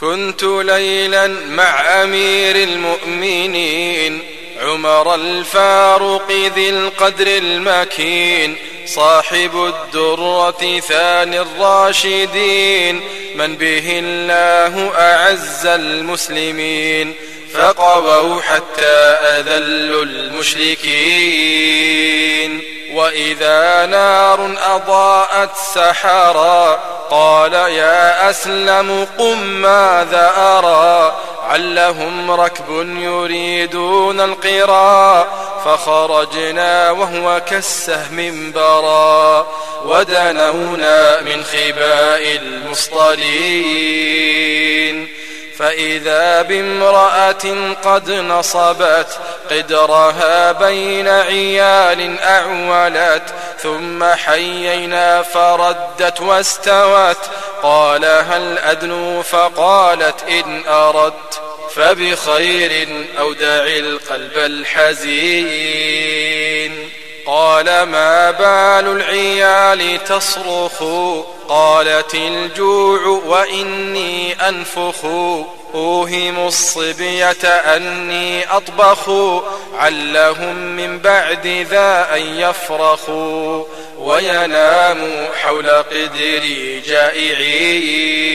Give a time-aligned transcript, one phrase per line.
[0.00, 4.22] كنت ليلا مع أمير المؤمنين
[4.60, 13.00] عمر الفاروق ذي القدر المكين صاحب الدرة ثاني الراشدين
[13.34, 17.14] من به الله أعز المسلمين
[17.54, 21.20] فقووا حتى أذلوا المشركين.
[22.94, 26.80] وإذا نار أضاءت سحرا
[27.10, 31.14] قال يا أسلم قم ماذا أرى
[31.48, 35.26] علهم ركب يريدون القرى
[35.64, 39.46] فخرجنا وهو كالسهم برا
[39.84, 44.00] ودنونا من خباء المصطلين
[45.58, 49.18] فإذا بامرأة قد نصبت
[49.50, 53.22] قدرها بين عيال أعولت
[53.58, 57.18] ثم حيينا فردت واستوت.
[57.62, 61.40] قال هل أدنو؟ فقالت إن أردت.
[61.74, 65.90] فبخير أو دع القلب الحزين.
[67.26, 70.82] قال ما بال العيال تصرخ
[71.50, 75.04] قالت الجوع وإني أنفخ.
[75.74, 79.10] أوهم الصبية أني أطبخ.
[79.74, 83.64] علهم من بعد ذا أن يفرخوا.
[83.98, 88.30] ويناموا حول قدري جائعين.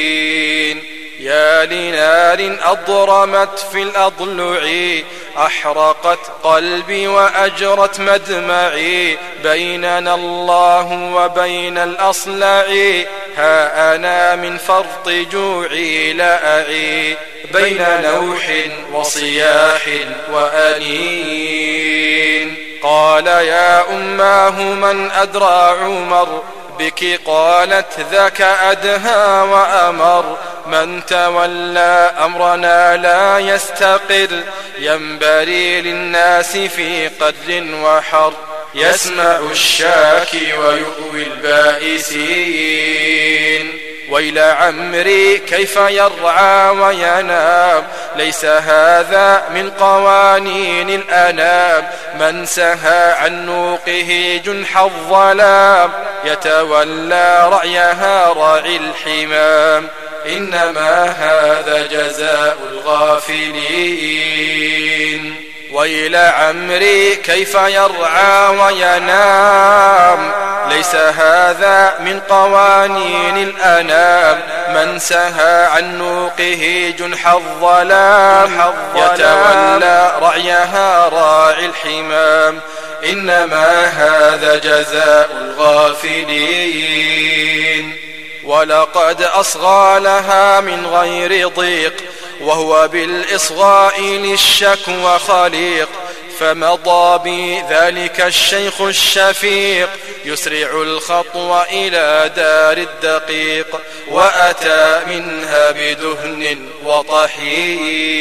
[1.20, 5.02] يا لنار أضرمت في الأضلع.
[5.38, 12.66] أحرقت قلبي وأجرت مدمعي بيننا الله وبين الأصلع.
[13.38, 17.18] ها أنا من فرط جوعي لا أعي.
[17.54, 18.52] بين نوح
[18.92, 19.82] وصياح
[20.32, 21.76] وأنين.
[22.84, 26.44] قال يا أماه من أدرى عمر؟
[26.80, 30.38] بك قالت ذاك أدهى وأمر.
[30.68, 34.44] من تولى أمرنا لا يستقر
[34.80, 38.34] ينبري للناس في قدر وحر.
[38.76, 42.86] يسمع الشاكي ويؤوي البائسين.
[44.10, 47.84] ويل عمري كيف يرعى وينام؟
[48.16, 51.88] ليس هذا من قوانين الأنام.
[52.20, 55.92] من سهى عن نوقه جنح الظلام
[56.24, 59.88] يتولى رعيها راعي الحمام.
[60.28, 63.86] إنما هذا جزاء الغافلين.
[65.72, 70.32] ويل عمري كيف يرعى وينام؟
[70.70, 74.40] ليس هذا من قوانين الأنام.
[74.70, 78.74] من سهى عن نوقه جنح الظلام.
[78.96, 82.60] يتولى رعيها راعي الحمام.
[83.10, 86.66] إنما هذا جزاء الغافلين.
[88.46, 91.94] ولقد أصغى لها من غير ضيق
[92.42, 95.90] وهو بالإصغاء للشكوى خليق
[96.40, 99.90] فمضى بي ذلك الشيخ الشفيق
[100.26, 108.16] يسرع الخطو إلى دار الدقيق وأتى منها بدهن وطحين.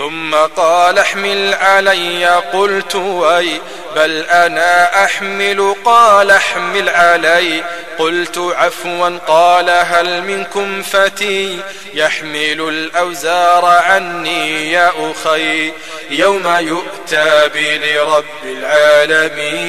[0.00, 2.26] ثم قال احمل علي.
[2.26, 3.60] قلت وي
[3.96, 5.74] بل أنا أحمل.
[5.84, 7.64] قال احمل علي.
[7.98, 9.18] قلت عفوا.
[9.26, 11.58] قال هل منكم فتي؟
[11.94, 15.72] يحمل الأوزار عني يا أخي.
[16.10, 19.60] يوم يؤتى بلرب العالمين.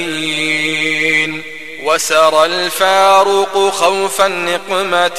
[1.84, 5.10] وسرى الفاروق خوف النقمة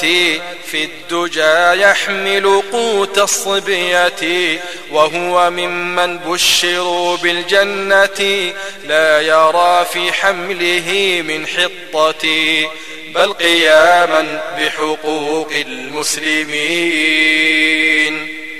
[0.65, 4.59] في الدجى يحمل قوت الصبية
[4.91, 8.53] وهو ممن بشروا بالجنة
[8.83, 12.27] لا يرى في حمله من حطة
[13.15, 17.13] بل قياما بحقوق المسلمين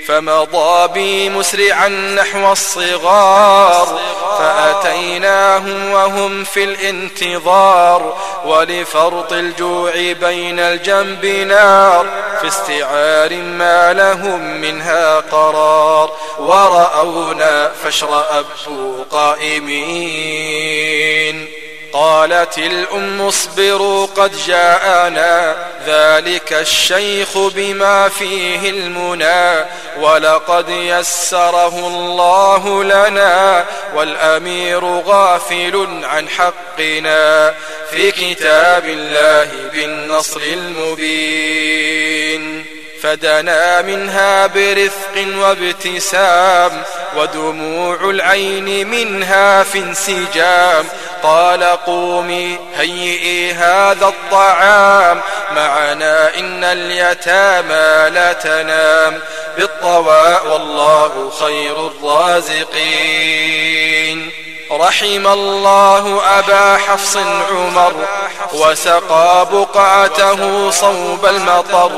[0.06, 4.00] فمضى بي مسرعا نحو الصغار
[4.38, 12.06] فأتيناهم وهم في الانتظار ولفرط الجوع بين الجنب نار
[12.40, 20.54] في استعار ما لهم منها قرار ورأونا فاشرأبوا قائمين.
[21.94, 25.56] قالت الأم اصبروا قد جاءنا
[25.86, 29.66] ذلك الشيخ بما فيه المنى
[30.00, 33.64] ولقد يسره الله لنا
[33.94, 37.54] والأمير غافل عن حقنا
[37.90, 42.03] في كتاب الله بالنصر المبين.
[43.04, 46.82] فدنا منها برفق وابتسام
[47.16, 50.84] ودموع العين منها في انسجام.
[51.22, 55.20] قال قومي هيئي هذا الطعام
[55.56, 59.20] معنا إن اليتامى لا تنام.
[59.56, 63.24] بالطواء والله خير الرازقين.
[64.70, 67.16] رحم الله أبا حفص
[67.50, 67.94] عمر.
[68.52, 71.92] وسقى بقعته صوب المطر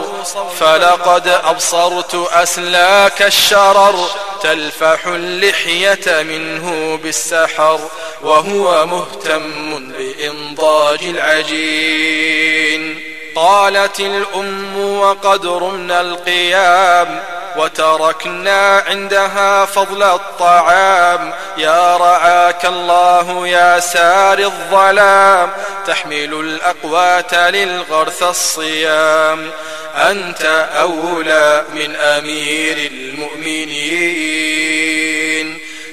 [0.61, 4.09] فلقد أبصرت أسلاك الشرر
[4.43, 7.81] تلفح اللحية منه بالسحر
[8.23, 13.01] وهو مهتم بإنضاج العجين.
[13.37, 17.23] قالت الأم وقد رمنا القيام
[17.57, 21.33] وتركنا عندها فضل الطعام.
[21.57, 25.51] يا رعاك الله يا سار الظلام
[25.87, 29.51] تحمل الأقوات للغرث الصيام.
[29.97, 34.96] أنت أولى من أمير المؤمنين.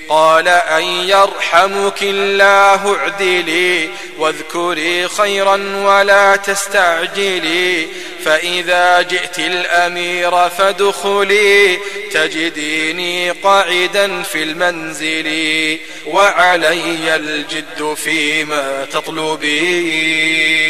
[0.10, 5.56] قال أن يرحمك الله اعدلي واذكري خيرا
[5.86, 7.88] ولا تستعجلي
[8.26, 11.80] فإذا جئت الأمير فادخلي
[12.12, 20.63] تجديني قاعدا في المنزل وعلي الجد فيما تطلبين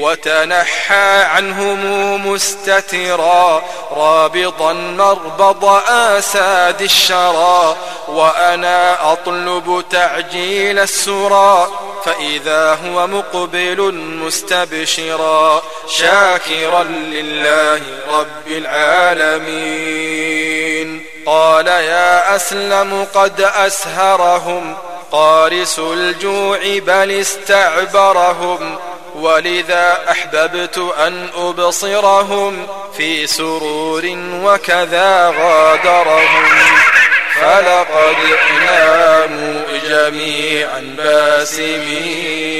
[0.00, 1.82] وتنحى عنهم
[2.26, 3.62] مستترا
[3.92, 7.76] رابضا مربض آساد الشرى
[8.08, 11.68] وأنا أطلب تعجيل السرى
[12.04, 15.62] فإذا هو مقبل مستبشرا.
[15.88, 17.80] شاكرا لله
[18.12, 20.10] رب العالمين.
[21.26, 24.76] قال يا أسلم قد أسهرهم
[25.12, 28.78] قارس الجوع بل استعبرهم.
[29.20, 34.02] ولذا أحببت أن أبصرهم في سرور
[34.44, 36.48] وكذا غادرهم.
[37.34, 38.16] فلقد
[38.66, 42.50] ناموا جميعا باسمين.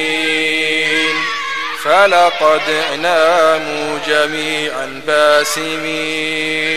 [1.84, 6.70] فلقد ناموا جميعا باسمين.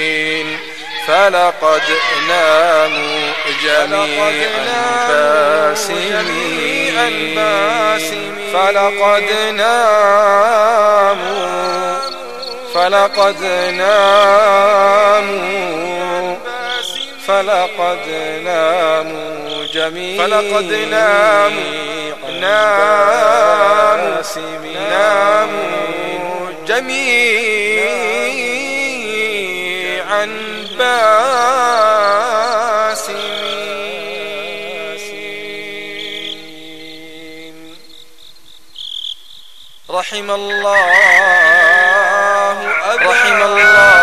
[1.07, 1.87] فلقد
[2.27, 3.31] ناموا
[3.63, 4.31] جميعا
[5.09, 6.97] باسمين
[8.53, 10.73] فلقد ناموا
[12.73, 13.43] فلقد
[13.77, 15.03] ناموا
[17.27, 18.07] فلقد
[18.43, 20.27] ناموا جميعا.
[20.27, 22.02] فلقد ناموا
[39.93, 40.89] رحم الله.
[42.97, 44.02] رحم الله.